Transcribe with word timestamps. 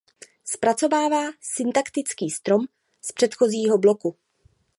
Zpracovává 0.43 1.23
syntaktický 1.41 2.29
strom 2.29 2.61
z 3.01 3.11
předchozího 3.11 3.77
bloku. 3.77 4.15